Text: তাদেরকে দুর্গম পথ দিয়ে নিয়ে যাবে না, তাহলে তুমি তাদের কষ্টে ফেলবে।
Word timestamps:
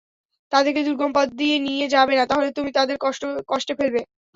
তাদেরকে 0.51 0.81
দুর্গম 0.83 1.11
পথ 1.15 1.27
দিয়ে 1.39 1.55
নিয়ে 1.67 1.85
যাবে 1.95 2.13
না, 2.19 2.25
তাহলে 2.29 2.49
তুমি 2.57 2.69
তাদের 2.77 2.95
কষ্টে 3.49 3.73
ফেলবে। 3.79 4.01